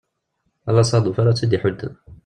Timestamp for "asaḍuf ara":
0.83-1.33